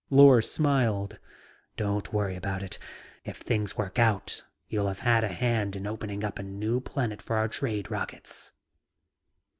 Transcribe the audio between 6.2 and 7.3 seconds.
up a new planet